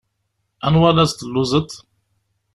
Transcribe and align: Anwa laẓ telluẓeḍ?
Anwa 0.65 0.89
laẓ 0.95 1.11
telluẓeḍ? 1.13 1.69